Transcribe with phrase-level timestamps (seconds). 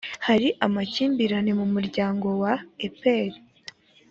[0.27, 2.53] hari amakimbirane mu muryango wa
[2.87, 3.31] epr